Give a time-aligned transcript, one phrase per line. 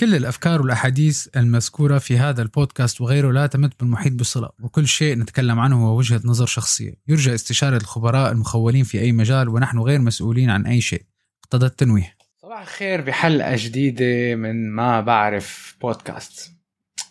[0.00, 5.60] كل الأفكار والأحاديث المذكورة في هذا البودكاست وغيره لا تمت بالمحيط بصلة وكل شيء نتكلم
[5.60, 6.94] عنه هو وجهة نظر شخصية.
[7.08, 11.02] يرجى استشارة الخبراء المخولين في أي مجال ونحن غير مسؤولين عن أي شيء.
[11.44, 12.16] اقتضى التنويه.
[12.42, 16.52] صباح الخير بحلقة جديدة من ما بعرف بودكاست.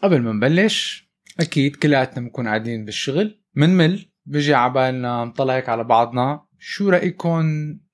[0.03, 1.09] قبل ما نبلش
[1.39, 3.41] أكيد كلياتنا بنكون قاعدين بالشغل.
[3.55, 6.45] منمل بيجي عبالنا نطلع هيك على بعضنا.
[6.59, 7.45] شو رأيكم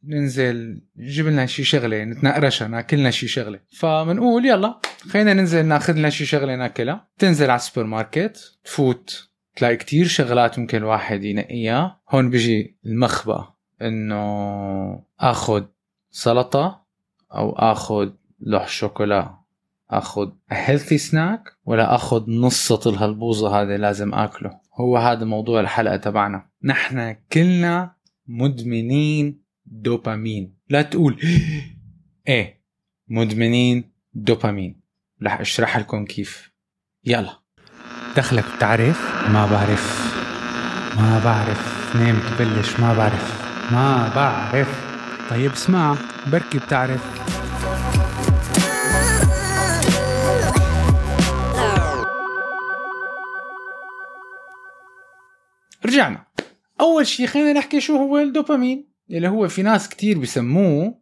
[0.04, 3.60] ننزل نجيب لنا شي شغلة نتنقرش ناكلنا شي شغلة.
[3.78, 4.80] فبنقول يلا
[5.10, 7.08] خلينا ننزل ناخذ لنا شي شغلة ناكلها.
[7.18, 12.02] تنزل على السوبر ماركت تفوت تلاقي كتير شغلات ممكن الواحد ينقيها.
[12.10, 15.64] هون بيجي المخ بقى إنه آخذ
[16.12, 16.86] سلطة
[17.34, 19.38] أو آخذ لوح شوكولا
[19.90, 24.60] آخذ healthy snack ولا آخذ نص سطل هالبوظه هذا لازم آكله.
[24.74, 26.50] هو هذا موضوع الحلقة تبعنا.
[26.64, 27.96] نحن كلنا
[28.28, 30.58] مدمنين دوبامين.
[30.70, 31.20] لا تقول
[32.28, 32.62] إيه
[33.08, 34.82] مدمنين دوبامين.
[35.24, 36.52] رح أشرح لكم كيف.
[37.06, 37.40] يلا.
[38.18, 40.16] دخلك بتعرف؟ ما بعرف.
[40.96, 41.96] ما بعرف.
[41.96, 42.80] نام تبلش.
[42.80, 43.42] ما بعرف.
[43.72, 44.92] ما بعرف.
[45.30, 45.98] طيب اسمع
[46.32, 47.22] بركي بتعرف.
[55.86, 56.26] رجعنا.
[56.82, 58.91] أول شيء خلينا نحكي شو هو الدوبامين.
[59.12, 61.02] اللي هو في ناس كتير بسموه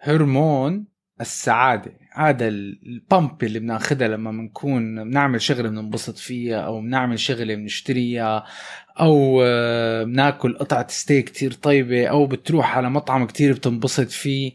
[0.00, 0.86] هرمون
[1.20, 1.92] السعادة.
[2.12, 8.44] هذا ال pump اللي بناخذها لما بنكون بنعمل شغلة بننبسط فيها أو بنعمل شغلة بنشتريها
[9.00, 14.52] أو آه، بناكل قطعة ستيك كتير طيبة أو بتروح على مطعم كتير بتنبسط فيه.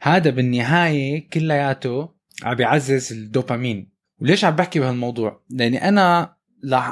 [0.00, 2.08] هذا بالنهاية كلياته
[2.42, 3.92] عم بيعزز الدوبامين.
[4.20, 6.36] وليش عم بحكي بهالموضوع؟ لأني أنا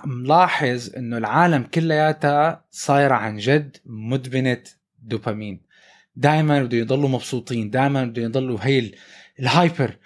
[0.04, 4.62] ملاحظ إنه العالم كلياتها صايرة عن جد مدمنة
[5.06, 5.60] دوبامين.
[6.16, 8.90] دائما بده يضلوا مبسوطين دائما بده يضلوا هي
[9.40, 9.96] ال hyper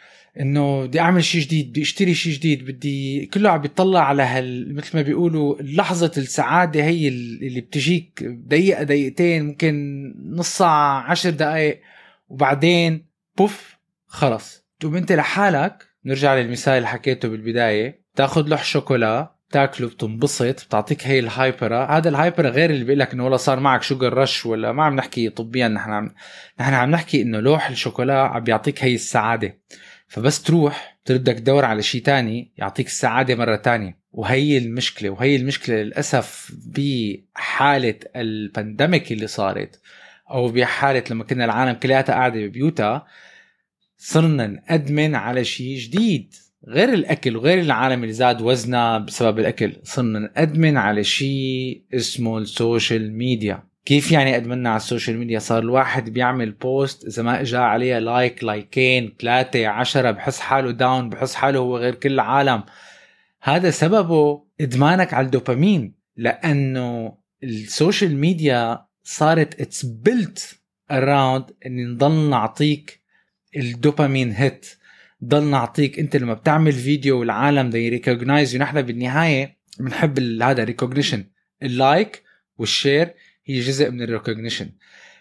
[0.40, 4.74] إنه بدي أعمل شيء جديد بدي أشتري شيء جديد بدي كله عم بيطلع على هال
[4.74, 11.80] مثل ما بيقولوا لحظة السعادة هي اللي بتجيك دقيقة دقيقتين ممكن نص ساعة عشر دقائق
[12.28, 13.06] وبعدين
[13.38, 14.64] بوف خلص.
[14.80, 21.18] تقوم أنت لحالك نرجع للمثال اللي حكيته بالبداية تاخذ لوح شوكولا بتاكله بتنبسط بتعطيك هي
[21.18, 24.84] الهايبر هذا الهايبر غير اللي بيقول لك إنه والله صار معك sugar rush ولا ما
[24.84, 26.14] عم نحكي طبيا نحن عم
[26.60, 29.58] نحن عم نحكي إنه لوح الشوكولا عم بيعطيك هي السعادة.
[30.08, 34.00] فبس تروح تردك تدور على شيء تاني يعطيك السعادة مرة تانية.
[34.12, 39.80] وهي المشكلة وهي المشكلة للأسف بحالة ال pandemic اللي صارت
[40.30, 43.06] أو بحالة لما كنا العالم كلياتها قاعدة ببيوتها
[43.96, 46.34] صرنا نأدمن على شيء جديد.
[46.68, 52.49] غير الأكل وغير العالم اللي زاد وزنه بسبب الأكل صرنا نأدمن على شيء اسمه ال
[52.49, 53.62] social media.
[53.84, 58.00] كيف يعني ادمنا على ال social media؟ صار الواحد بيعمل post إذا ما اجى عليها
[58.00, 62.62] like لايكين ثلاثة عشرة بحس حاله down بحس حاله هو غير كل العالم.
[63.42, 70.60] هذا سببه إدمانك على الدوبامين لأنه ال social media صارت it's built
[70.90, 73.00] around إن نضل نعطيك
[73.56, 74.66] الدوبامين hit
[75.24, 81.24] ضل نعطيك انت لما بتعمل فيديو والعالم the recognize نحن بالنهاية بنحب هذا recognition
[81.62, 82.22] ال like
[82.58, 84.70] وال share هي جزء من ال recognition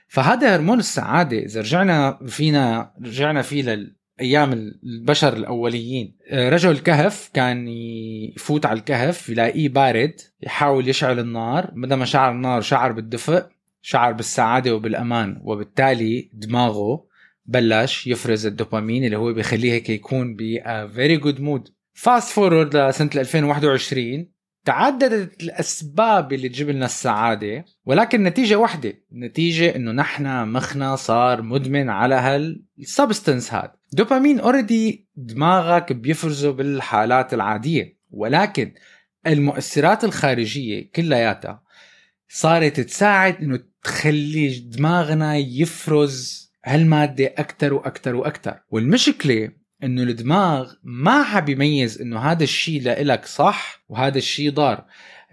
[0.08, 1.38] فهذا هرمون السعادة.
[1.38, 6.16] إذا رجعنا فينا رجعنا فيه للايام البشر الأوليين.
[6.34, 11.72] رجل الكهف كان يفوت على الكهف يلاقيه بارد يحاول يشعل النار.
[11.76, 13.46] بدل ما شعر النار شعر بالدفء
[13.82, 17.06] شعر بالسعادة وبالأمان وبالتالي دماغه
[17.50, 20.40] بلش يفرز الدوبامين اللي هو بيخليه هيك يكون ب
[20.96, 24.28] very good mood fast forward لسنة 2021
[24.66, 28.94] تعددت الأسباب اللي تجيب لنا السعادة ولكن نتيجة واحدة.
[29.12, 37.34] النتيجه إنه نحن مخنا صار مدمن على هال substance هذا دوبامين already دماغك بيفرزه بالحالات
[37.34, 38.00] العادية.
[38.12, 38.74] ولكن
[39.28, 41.64] المؤثرات الخارجية كلياتها
[42.30, 49.50] صارت تساعد إنه تخلي دماغنا يفرز هالمادة أكثر وأكثر وأكثر والمشكلة
[49.84, 54.86] إنه الدماغ ما عم يميز إنه هذا الشيء لإلك صح وهذا الشيء ضار.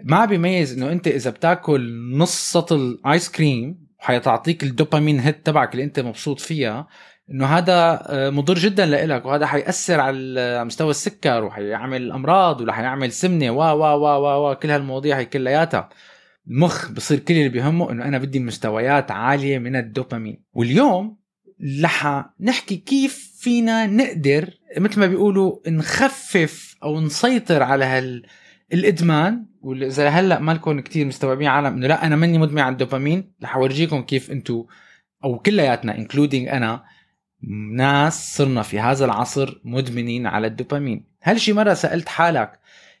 [0.03, 5.83] ما بيميز إنه أنت إذا بتاكل نص سطل آيس كريم حيتعطيك الدوبامين هيت تبعك اللي
[5.83, 6.87] أنت مبسوط فيها
[7.31, 13.11] إنه هذا آه، مضر جدا لإلك وهذا حيأثر على مستوى السكر وحيعمل أمراض ولا حيعمل
[13.11, 15.89] سمنة و و و و كل هالمواضيع هي كلياتها.
[16.47, 20.43] المخ بصير كل اللي بيهمه إنه أنا بدي مستويات عالية من الدوبامين.
[20.53, 21.17] واليوم
[21.83, 28.25] رح نحكي كيف فينا نقدر مثل ما بيقولوا نخفف أو نسيطر على هال
[28.73, 33.55] الإدمان وإذا هلأ مالكم كتير مستوعبين عالم إنه لا أنا ماني مدمن على الدوبامين رح
[33.55, 34.65] أورجيكم كيف أنتم
[35.23, 36.83] أو كلياتنا including أنا
[37.73, 41.07] ناس صرنا في هذا العصر مدمنين على الدوبامين.
[41.21, 42.59] هل شي مرة سألت حالك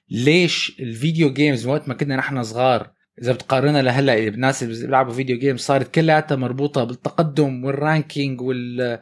[0.09, 2.91] ليش ال video games وقت ما كنا نحن صغار
[3.21, 8.99] إذا بتقارنها لهلأ الناس اللي بيلعبوا video games صارت كلها مربوطة بالتقدم وال ranking وال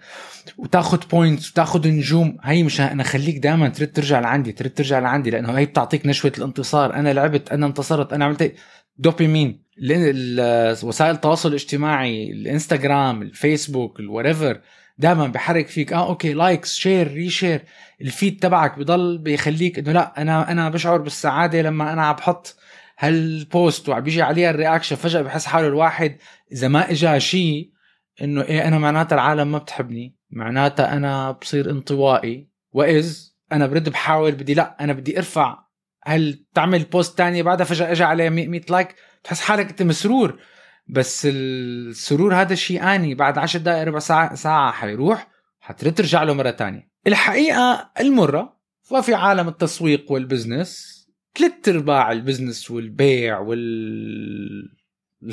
[0.58, 2.38] وتاخذ points وتاخذ نجوم.
[2.44, 6.32] هي مش أنا خليك دائما تريد ترجع لعندي تريد ترجع لعندي لأنه هي بتعطيك نشوة
[6.38, 6.94] الانتصار.
[6.94, 8.56] أنا لعبت أنا انتصرت أنا عملت
[8.98, 9.66] دوبامين
[10.84, 14.62] وسائل التواصل الاجتماعي الإنستغرام الفيسبوك ال whatever
[14.98, 15.94] دائما بحرك فيك.
[15.94, 17.62] آه okay likes share reshare
[18.02, 22.56] ال feed تبعك بضل بيخليك إنه لأ أنا أنا بشعر بالسعادة لما أنا عم بحط
[22.98, 26.18] هال post وعم بيجي عليها ال reaction فجأة بحس حاله الواحد
[26.52, 27.72] إذا ما اجى شيء
[28.22, 30.16] إنه إيه أنا معناتها العالم ما بتحبني.
[30.30, 32.50] معناتها أنا بصير انطوائي.
[32.72, 33.20] واذ
[33.52, 35.58] أنا برد بحاول بدي لا أنا بدي أرفع.
[36.04, 40.40] هل تعمل post تانية بعدها فجأة اجى عليه 100 like بتحس حالك أنت مسرور.
[40.88, 43.16] بس السرور هذا شيء آني.
[43.16, 45.28] بعد 10 دقائق ربع ساعة ساعة حيروح
[45.60, 46.90] حترد ترجع له مرة تانية.
[47.08, 48.58] الحقيقة المرة
[48.92, 50.96] وفي عالم التسويق وال business
[51.38, 54.76] ثلاث أرباع ال business والبيع وال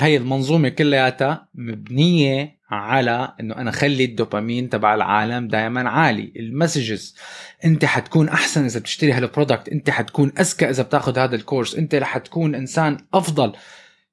[0.01, 6.33] هي المنظومة كلياتها مبنية على إنه أنا خلي الدوبامين تبع العالم دائما عالي.
[6.37, 7.17] ال messages
[7.65, 11.95] أنت حتكون أحسن إذا بتشتري هال product أنت حتكون أذكى إذا بتاخذ هذا الكورس أنت
[11.95, 13.53] رح تكون إنسان أفضل.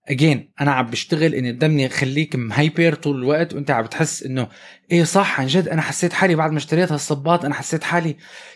[0.09, 4.47] again أنا عم بشتغل إني ضمني خليك مهايبر طول الوقت وأنت عم بتحس إنه
[4.91, 8.15] إيه صح عن جد أنا حسيت حالي بعد ما اشتريت هالصباط أنا حسيت حالي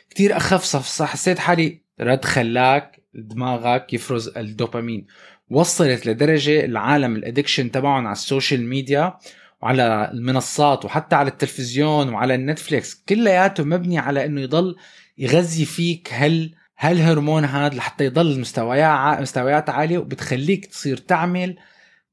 [0.10, 5.08] كتير أخف صح حسيت حالي رد خلاك دماغك يفرز الدوبامين.
[5.50, 9.18] وصلت لدرجة العالم ال addiction تبعهم على ال social media
[9.62, 14.76] وعلى المنصات وحتى على التلفزيون وعلى النتفليكس كلياته مبني على إنه يضل
[15.18, 21.58] يغذي فيك هل هالهرمون هذا لحتى يضل مستويات مستويات عالية وبتخليك تصير تعمل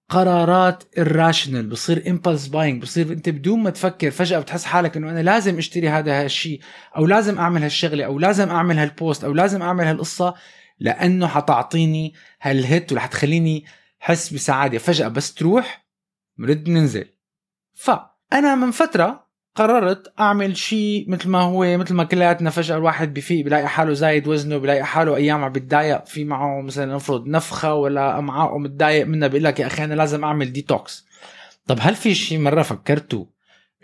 [0.09, 5.21] قرارات irrational بصير impulse buying بصير أنت بدون ما تفكر فجأة بتحس حالك إنه أنا
[5.21, 6.61] لازم أشتري هذا هالشيء
[6.97, 10.35] أو لازم أعمل هالشغلة أو لازم أعمل هال post أو لازم أعمل هالقصة.
[10.81, 13.65] لأنه حتعطيني هال hit ولا حتخليني
[13.99, 14.79] حس بسعادة.
[14.79, 15.87] فجأة بس تروح
[16.39, 17.09] مرد ننزل
[17.75, 23.45] فأنا من فترة قررت أعمل شيء مثل ما هو مثل ما كلياتنا فجأة الواحد بفيق
[23.45, 28.19] بلاقي حاله زايد وزنه بلاقي حاله أيام عم بتضايق في معه مثلا نفرض نفخة ولا
[28.19, 31.07] أمعاء متضايق منها بيقول لك يا أخي أنا لازم أعمل ديتوكس
[31.67, 33.25] طب هل في شيء مرة فكرتوا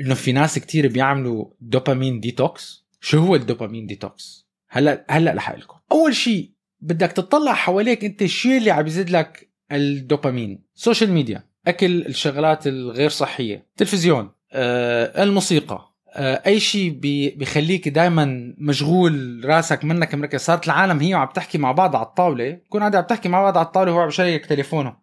[0.00, 5.50] إنه في ناس كتير بيعملوا dopamine detox شو هو ال dopamine detox هلا هلا رح
[5.50, 6.55] لكم أول شيء
[6.86, 12.66] بدك تطلع حواليك انت الشيء اللي عم يزيد لك ال dopamine؟ social media أكل الشغلات
[12.66, 16.90] الغير صحية تلفزيون آه، الموسيقى آه، أي شيء
[17.36, 20.40] بيخليك دائما مشغول راسك منك مركز.
[20.40, 23.58] صارت العالم هي وعم تحكي مع بعض على الطاولة كون قاعد عم تحكي مع بعض
[23.58, 24.96] على الطاولة وهو عم ي check تليفونه.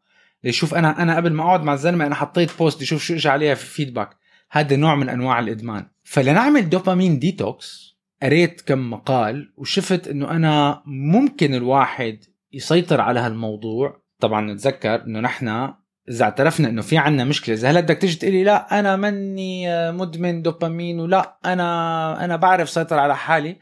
[0.44, 3.56] شوف أنا أنا قبل ما أقعد مع الزلمة أنا حطيت post يشوف شو اجى عليها
[3.56, 4.10] في feedback
[4.52, 5.86] هذا نوع من أنواع الإدمان.
[6.04, 7.93] فلنعمل dopamine detox
[8.24, 12.20] قريت كم مقال وشفت إنه أنا ممكن الواحد
[12.54, 14.04] يسيطر على هالموضوع.
[14.20, 15.74] طبعا نتذكر إنه نحن
[16.10, 20.42] إذا اعترفنا إنه في عنا مشكلة إذا هلا بدك تيجي تقولي لا أنا مني مدمن
[20.42, 23.58] دوبامين ولا أنا أنا بعرف سيطر على حالي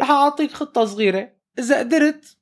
[0.00, 1.30] رح أعطيك خطة صغيرة.
[1.58, 2.36] إذا قدرت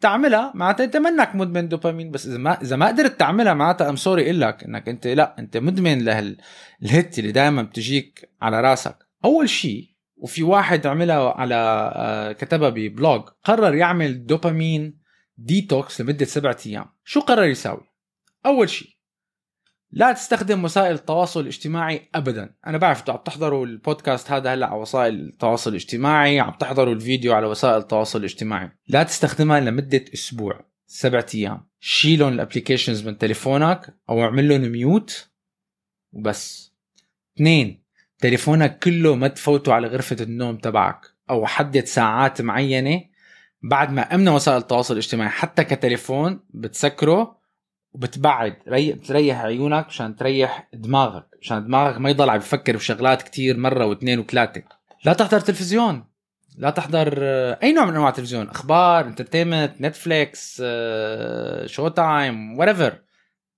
[0.00, 3.96] تعملها معناتها أنت منك مدمن دوبامين بس إذا ما إذا ما قدرت تعملها معناتها I'm
[3.96, 8.96] sorry أقول لك إنك أنت لا أنت مدمن لهال hit اللي دائما بتجيك على راسك.
[9.24, 11.54] أول شيء وفي واحد عملها على
[11.94, 13.22] آه، كتبها ب blog.
[13.44, 14.98] قرر يعمل dopamine
[15.36, 16.86] detox لمدة سبعة أيام.
[17.04, 17.90] شو قرر يساوي؟
[18.46, 18.98] أول شيء
[19.90, 22.54] لا تستخدم وسائل التواصل الاجتماعي ابدا.
[22.66, 27.46] أنا بعرف عم تحضروا البودكاست هذا هلأ على وسائل التواصل الاجتماعي عم تحضروا الفيديو على
[27.46, 28.70] وسائل التواصل الاجتماعي.
[28.88, 31.68] لا تستخدمها لمدة أسبوع سبعة أيام.
[31.80, 35.30] شيلهم ال applications من تليفونك أو اعمل لهم mute
[36.12, 36.74] وبس.
[37.36, 37.87] اثنين
[38.18, 43.04] تليفونك كله ما تفوته على غرفة النوم تبعك أو حدد ساعات معينة
[43.62, 47.38] بعد ما امنى وسائل التواصل الاجتماعي حتى كتليفون بتسكره
[47.92, 48.92] وبتبعد ري...
[48.92, 54.18] بتريح عيونك مشان تريح دماغك مشان دماغك ما يضل عم يفكر بشغلات كتير مرة واثنين
[54.18, 54.62] وثلاثة.
[55.04, 56.04] لا تحضر تلفزيون
[56.58, 60.62] لا تحضر آه، أي نوع من أنواع التلفزيون أخبار entertainment Netflix
[61.66, 62.60] Showtime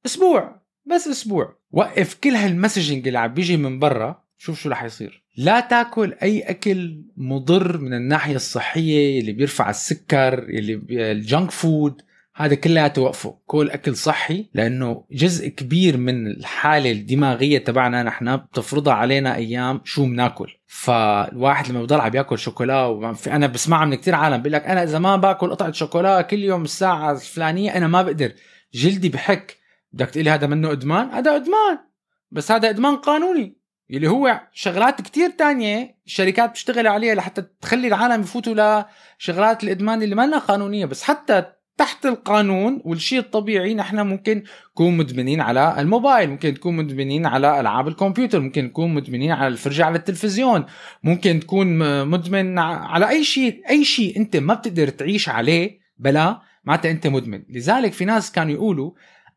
[0.06, 1.56] أسبوع بس أسبوع.
[1.72, 5.24] وقف كل هال messaging اللي عم بيجي من برا شوف شو رح يصير.
[5.36, 10.80] لا تاكل أي أكل مضر من الناحية الصحية اللي بيرفع السكر اللي
[11.12, 12.02] ال junk food.
[12.34, 18.94] هذا كلياته وقفه كل أكل صحي لأنه جزء كبير من الحالة الدماغية تبعنا نحن بتفرضها
[18.94, 24.36] علينا إياها شو بناكل فالواحد لما بضل عم ياكل شوكولا أنا بسمعها من كتير عالم
[24.36, 28.32] بيقول لك أنا إذا ما باكل قطعة شوكولا كل يوم الساعة الفلانية أنا ما بقدر.
[28.74, 29.56] جلدي بحك.
[29.92, 31.78] بدك تقولي هذا منه إدمان؟ هذا إدمان.
[32.30, 33.59] بس هذا إدمان قانوني.
[33.96, 38.84] اللي هو شغلات كتير تانية الشركات بتشتغل عليها لحتى تخلي العالم يفوتوا
[39.18, 40.86] لشغلات الإدمان اللي ما قانونية.
[40.86, 41.44] بس حتى
[41.76, 44.42] تحت القانون والشيء الطبيعي نحن ممكن
[44.72, 49.84] نكون مدمنين على الموبايل ممكن تكون مدمنين على ألعاب الكمبيوتر ممكن نكون مدمنين على الفرجة
[49.84, 50.64] على التلفزيون
[51.02, 53.62] ممكن تكون مدمن على أي شيء.
[53.70, 57.42] أي شيء أنت ما بتقدر تعيش عليه بلا معناتها أنت مدمن.
[57.48, 58.90] لذلك في ناس كانوا يقولوا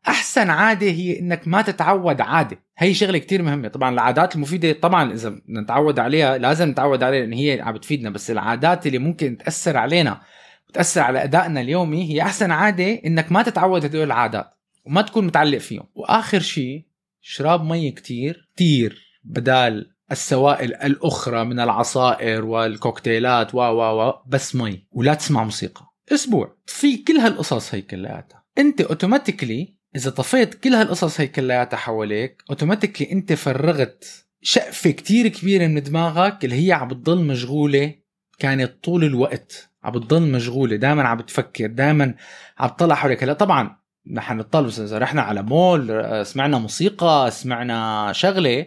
[0.08, 2.58] أحسن عادة هي إنك ما تتعود عادة.
[2.78, 3.68] هي شغلة كتير مهمة.
[3.68, 8.30] طبعا العادات المفيدة طبعا إذا نتعود عليها لازم نتعود عليها لأن هي عم بتفيدنا بس
[8.30, 10.20] العادات اللي ممكن تأثر علينا
[10.68, 14.50] وتأثر على أدائنا اليومي هي أحسن عادة إنك ما تتعود هدول العادات
[14.86, 15.86] وما تكون متعلق فيهم.
[15.94, 16.86] وآخر شيء
[17.20, 24.86] شراب مي كتير كتير بدال السوائل الأخرى من العصائر والكوكتيلات و و و بس مي
[24.92, 25.86] ولا تسمع موسيقى.
[26.12, 26.56] أسبوع.
[26.66, 28.44] في كل هالقصص هي كلياتها.
[28.58, 35.66] أنت automatically إذا طفيت كل هالقصص هي كلياتها حواليك automatically أنت فرغت شقفة كتير كبيرة
[35.66, 37.94] من دماغك اللي هي عم بتضل مشغولة
[38.38, 42.14] كانت طول الوقت عم بتضل مشغولة دائما عم بتفكر دائما
[42.58, 43.76] عم تطلع حواليك هلأ طبعا
[44.12, 48.66] نحن نطلب إذا رحنا على مول سمعنا موسيقى سمعنا شغلة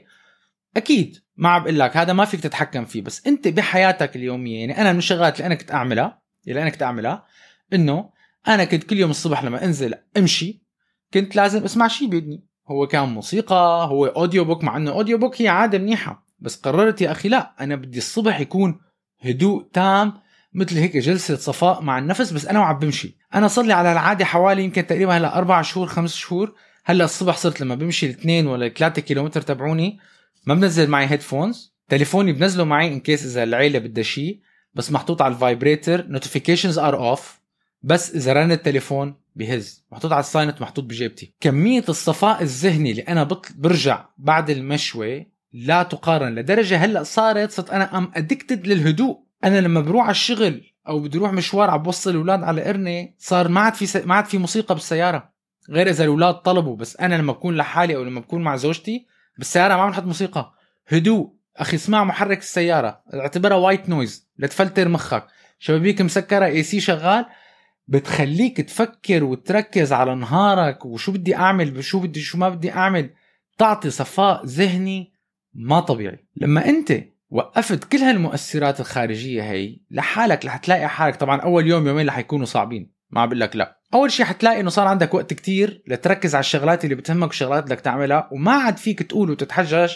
[0.77, 3.01] أكيد ما عم بقول لك هذا ما فيك تتحكم فيه.
[3.01, 6.83] بس أنت بحياتك اليومية يعني أنا من الشغلات اللي أنا كنت أعملها اللي أنا كنت
[6.83, 7.25] أعملها
[7.73, 8.09] إنه
[8.47, 10.66] أنا كنت كل يوم الصبح لما أنزل أمشي
[11.13, 15.77] كنت لازم اسمع شيء بإذني هو كان موسيقى هو audiobook مع إنه audiobook هي عادة
[15.77, 16.27] منيحة.
[16.39, 18.79] بس قررت يا أخي لا أنا بدي الصبح يكون
[19.21, 20.13] هدوء تام
[20.53, 23.17] مثل هيك جلسة صفاء مع النفس بس أنا وعم بمشي.
[23.35, 26.55] أنا صار لي على العادة حوالي يمكن تقريبا هلا أربع شهور خمس شهور.
[26.85, 29.99] هلا الصبح صرت لما بمشي الاثنين ولا 3 كيلومتر تبعوني
[30.45, 34.39] ما بنزل معي headphones تليفوني بنزله معي in case إذا العيلة بدها شيء
[34.73, 37.39] بس محطوط على ال vibrator notifications are off
[37.81, 41.33] بس إذا رن التليفون بهز محطوط على ال silent محطوط بجيبتي.
[41.39, 43.23] كمية الصفاء الذهني اللي أنا
[43.55, 49.19] برجع بعد المشي لا تقارن لدرجة هلأ صارت صرت أنا I'm addicted للهدوء.
[49.43, 53.47] أنا لما بروح على الشغل أو بدي أروح مشوار عم بوصل الاولاد على قرني صار
[53.47, 53.95] ما عاد في س...
[53.95, 55.31] ما عاد في موسيقى بالسيارة.
[55.69, 59.05] غير إذا الأولاد طلبوا بس أنا لما بكون لحالي أو لما بكون مع زوجتي
[59.37, 60.53] بالسيارة ما بنحط موسيقى.
[60.87, 61.33] هدوء.
[61.57, 65.27] أخي اسمع محرك السيارة اعتبرها white noise لتفلتر مخك.
[65.59, 67.25] شبابيك مسكرة AC شغال.
[67.87, 73.09] بتخليك تفكر وتركز على نهارك وشو بدي أعمل شو بدي شو ما بدي أعمل
[73.57, 75.13] تعطي صفاء ذهني
[75.53, 76.27] ما طبيعي.
[76.35, 81.15] لما أنت وقفت كل هالمؤثرات الخارجية هي لحالك رح تلاقي حالك.
[81.15, 82.91] طبعا أول يوم يومين رح يكونوا صعبين.
[83.09, 83.79] ما بقول لك لا.
[83.93, 87.75] أول شيء حتلاقي إنه صار عندك وقت كتير لتركز على الشغلات اللي بتهمك والشغلات اللي
[87.75, 89.91] بدك تعملها وما عاد فيك تقول وتتحجج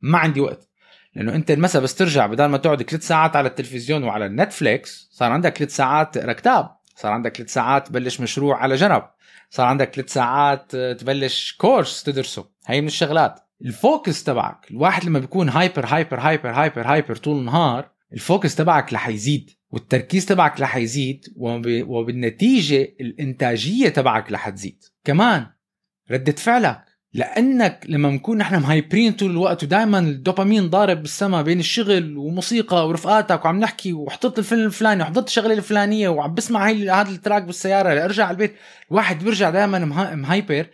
[0.00, 0.68] ما عندي وقت.
[1.14, 5.08] لأنه أنت المسا بس ترجع بدل ما تقعد ثلاث ساعات على التلفزيون وعلى ال Netflix
[5.12, 6.79] صار عندك ثلاث ساعات تقرأ كتاب.
[7.00, 9.02] صار عندك ثلاث ساعات تبلش مشروع على جنب.
[9.50, 12.50] صار عندك ثلاث ساعات تبلش course تدرسه.
[12.66, 13.40] هي من الشغلات.
[13.64, 18.54] ال focus تبعك الواحد لما بيكون hyper hyper hyper hyper hyper طول النهار ال focus
[18.54, 24.84] تبعك رح يزيد والتركيز تبعك رح يزيد وبالنتيجة الإنتاجية تبعك رح تزيد.
[25.04, 25.46] كمان
[26.10, 26.84] ردة فعلك.
[27.14, 33.44] لأنك لما نكون نحن مهايبرين طول الوقت ودائما الدوبامين ضارب بالسما بين الشغل وموسيقى ورفقاتك
[33.44, 37.94] وعم نحكي وحطيت الفيلم الفلاني وحضرت الشغلة الفلانية وعم بسمع هي هذا ال track بالسيارة
[37.94, 38.56] لأرجع على البيت
[38.90, 39.78] الواحد بيرجع دائما
[40.14, 40.66] مهايبر.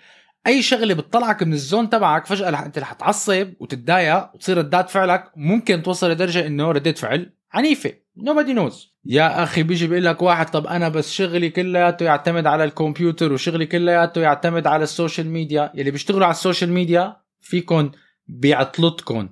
[0.47, 4.91] أي شغلة بتطلعك من ال zone تبعك فجأة رح أنت رح تعصب وتتضايق وتصير ردات
[4.91, 8.06] فعلك ممكن توصل لدرجة إنه ردة فعل عنيفة.
[8.19, 8.75] Nobody knows.
[9.05, 13.67] يا أخي بيجي بيقول لك واحد طب أنا بس شغلي كلياته يعتمد على الكمبيوتر وشغلي
[13.67, 15.73] كلياته يعتمد على ال social media.
[15.75, 17.91] يلي بيشتغلوا على ال social media فيكم
[18.29, 19.29] بعطلتكم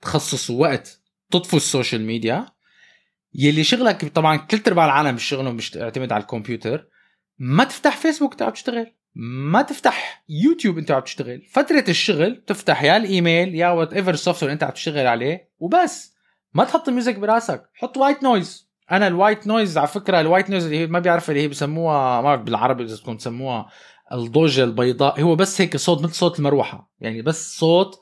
[0.00, 2.46] تخصصوا وقت تطفوا ال social media.
[3.34, 6.88] يلي شغلك طبعا تلات ارباع العالم شغلهم بيعتمد على الكمبيوتر.
[7.38, 8.92] ما تفتح فيسبوك تقعد تشتغل.
[9.14, 11.42] ما تفتح يوتيوب انت عم تشتغل.
[11.42, 16.15] فترة الشغل تفتح يا الإيميل يا whatever software انت عم تشتغل عليه وبس.
[16.56, 17.62] ما تحط ال music براسك.
[17.74, 20.98] حط white noise أنا ال white noise على فكرة ال white noise اللي هي ما
[20.98, 23.66] بيعرف اللي هي بسموها ما بعرف بالعربي إذا تكون تسموها
[24.12, 26.90] الضجة البيضاء هو بس هيك صوت مثل صوت المروحة.
[27.00, 28.00] يعني بس صوت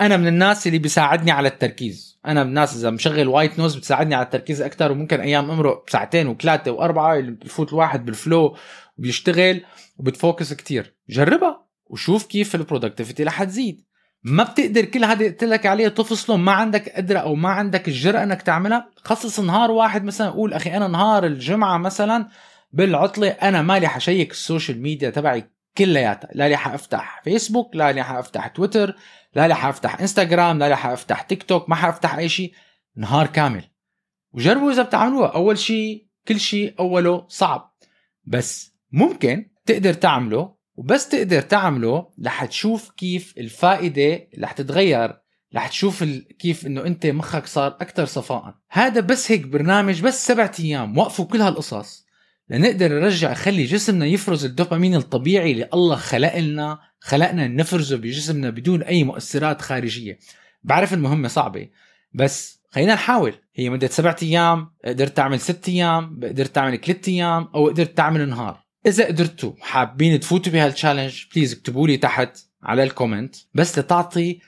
[0.00, 2.20] أنا من الناس اللي بيساعدني على التركيز.
[2.26, 6.26] أنا من الناس إذا مشغل white noise بتساعدني على التركيز أكثر وممكن أيام امرق ساعتين
[6.26, 8.56] وثلاثة وأربعة بفوت الواحد بال flow
[8.98, 9.64] وبيشتغل
[9.96, 10.96] وبت focus كتير.
[11.08, 13.84] جربها وشوف كيف ال productivity رح تزيد.
[14.24, 18.22] ما بتقدر كل هذا قلت لك عليه تفصله ما عندك قدرة أو ما عندك الجرأة
[18.22, 18.90] إنك تعملها.
[18.96, 22.28] خصص نهار واحد مثلا قول أخي أنا نهار الجمعة مثلا
[22.72, 26.30] بالعطلة أنا مالي ح check ال social media تبعي كلياتها.
[26.34, 28.96] لا لي حأفتح فيسبوك لا لي حأفتح تويتر
[29.34, 32.52] لا لي حأفتح إنستغرام لا لي حأفتح تيك توك ما حأفتح أي شيء.
[32.96, 33.64] نهار كامل.
[34.32, 35.28] وجربوا إذا بتعملوها.
[35.28, 37.74] أول شيء كل شيء أوله صعب.
[38.24, 45.22] بس ممكن تقدر تعمله وبس تقدر تعمله رح تشوف كيف الفائدة رح تتغير
[45.54, 46.04] رح تشوف.
[46.38, 48.54] كيف إنه أنت مخك صار أكثر صفاء.
[48.70, 52.06] هذا بس هيك برنامج بس سبعة أيام وقفوا كل هالقصص
[52.48, 58.82] لنقدر نرجع خلي جسمنا يفرز الدوبامين الطبيعي اللي الله خلق لنا خلقنا نفرزه بجسمنا بدون
[58.82, 60.18] أي مؤثرات خارجية.
[60.64, 61.68] بعرف المهمة صعبة
[62.14, 63.34] بس خلينا نحاول.
[63.54, 68.28] هي مدة سبعة أيام قدرت تعمل ست أيام قدرت تعمل ثلاث أيام أو قدرت تعمل
[68.28, 68.61] نهار.
[68.86, 74.40] إذا قدرتوا حابين تفوتوا بهال challenge please اكتبوا لي تحت على ال comment بس لتعطي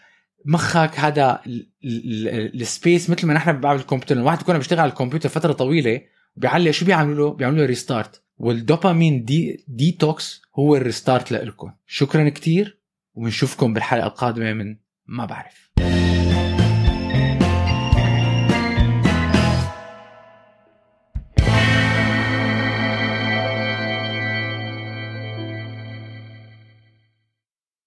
[0.45, 1.41] مخك هذا
[1.85, 6.01] ال space مثل ما نحن بنعمل الكمبيوتر الواحد بيكون بيشتغل على الكمبيوتر فترة طويلة
[6.37, 12.29] وبيعلق شو بيعملوا له؟ بيعملوا له restart والدوبامين دي ديتوكس هو ال restart لكم شكرا
[12.29, 12.85] كتير.
[13.15, 14.77] وبنشوفكم بالحلقة القادمة من
[15.07, 15.71] ما بعرف.